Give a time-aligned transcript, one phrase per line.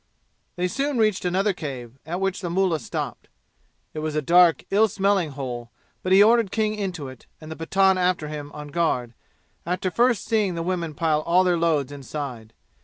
[0.55, 3.27] They soon reached another cave, at which the mullah stopped.
[3.93, 5.69] It was a dark ill smelling hole,
[6.01, 9.13] but he ordered King into it and the Pathan after him on guard,
[9.63, 12.55] after first seeing the women pile all their loads inside.